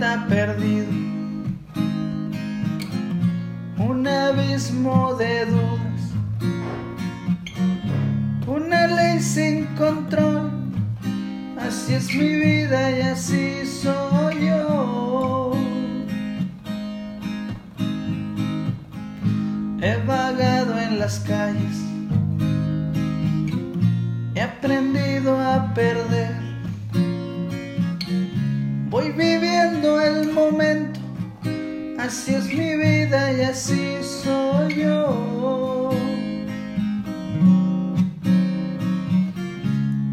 perdido, 0.00 0.90
un 3.78 4.06
abismo 4.06 5.14
de 5.14 5.46
dudas, 5.46 6.02
una 8.46 8.86
ley 8.88 9.20
sin 9.20 9.66
control, 9.76 10.50
así 11.60 11.94
es 11.94 12.14
mi 12.14 12.28
vida 12.28 12.90
y 12.90 13.00
así 13.02 13.66
soy 13.66 14.46
yo. 14.46 15.52
He 19.80 19.96
vagado 20.06 20.78
en 20.78 20.98
las 20.98 21.20
calles, 21.20 21.76
he 24.34 24.40
aprendido 24.40 25.03
así 32.04 32.34
es 32.34 32.46
mi 32.52 32.76
vida 32.76 33.32
y 33.32 33.40
así 33.42 33.96
soy 34.02 34.74
yo. 34.82 35.90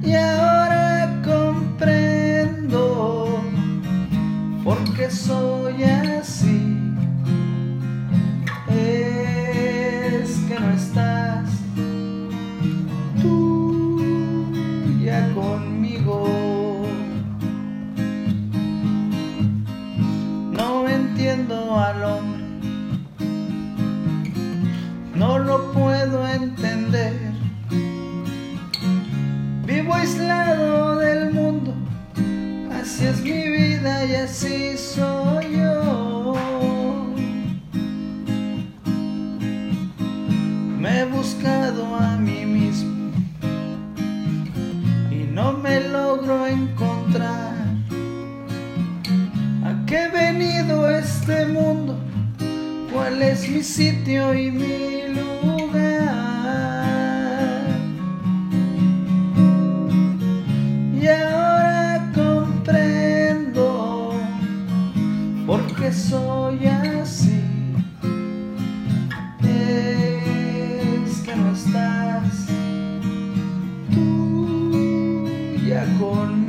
Y 0.01 0.13
ahora 0.13 1.21
comprendo 1.23 2.79
por 4.63 4.77
qué 4.95 5.11
soy 5.11 5.83
así. 5.83 6.60
Al 21.79 22.03
hombre, 22.03 22.43
no 25.15 25.39
lo 25.39 25.71
puedo 25.71 26.27
entender. 26.27 27.31
Vivo 29.65 29.93
aislado 29.93 30.97
del 30.97 31.33
mundo, 31.33 31.73
así 32.73 33.05
es 33.05 33.21
mi 33.21 33.49
vida 33.49 34.05
y 34.05 34.15
así 34.15 34.77
soy 34.77 35.57
yo. 35.57 36.33
Me 40.79 41.01
he 41.01 41.05
buscado 41.05 41.95
a 41.95 42.17
mí 42.17 42.45
mismo 42.45 43.00
este 51.21 51.45
mundo? 51.45 51.95
¿Cuál 52.91 53.21
es 53.21 53.47
mi 53.47 53.61
sitio 53.61 54.33
y 54.33 54.49
mi 54.51 55.03
lugar? 55.13 56.09
Y 60.99 61.07
ahora 61.07 62.11
comprendo 62.15 64.13
por 65.45 65.61
qué 65.75 65.93
soy 65.93 66.65
así. 66.65 67.39
Es 69.43 71.21
que 71.21 71.35
no 71.35 71.51
estás 71.53 72.47
tú 73.91 75.27
ya 75.67 75.85
conmigo. 75.99 76.40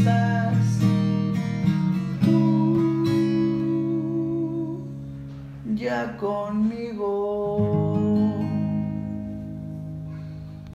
Estás 0.00 0.80
tú 2.24 2.40
ya 5.74 6.16
conmigo. 6.16 7.10